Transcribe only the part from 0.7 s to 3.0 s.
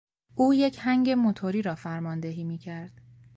هنگ موتوری را فرماندهی میکرد.